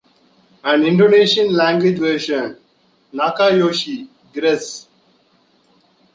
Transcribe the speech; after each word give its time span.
An 0.63 0.83
Indonesian 0.83 1.53
language 1.55 1.99
version, 1.99 2.57
Nakayoshi: 3.13 4.07
Gress! 4.33 4.87